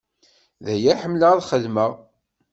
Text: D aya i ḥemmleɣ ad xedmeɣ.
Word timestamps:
D 0.63 0.65
aya 0.73 0.91
i 0.93 0.99
ḥemmleɣ 1.01 1.31
ad 1.33 1.43
xedmeɣ. 1.49 1.91